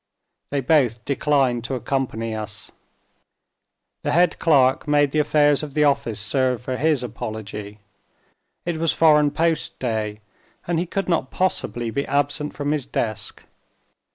They 0.49 0.61
both 0.61 1.05
declined 1.05 1.63
to 1.65 1.75
accompany 1.75 2.33
us. 2.33 2.71
The 4.01 4.13
head 4.13 4.39
clerk 4.39 4.87
made 4.87 5.11
the 5.11 5.19
affairs 5.19 5.61
of 5.61 5.75
the 5.75 5.83
office 5.83 6.19
serve 6.19 6.59
for 6.63 6.75
his 6.77 7.03
apology, 7.03 7.77
it 8.65 8.77
was 8.77 8.93
foreign 8.93 9.29
post 9.29 9.77
day, 9.77 10.21
and 10.65 10.79
he 10.79 10.87
could 10.87 11.07
not 11.07 11.29
possibly 11.29 11.91
be 11.91 12.07
absent 12.07 12.55
from 12.55 12.71
his 12.71 12.87
desk. 12.87 13.43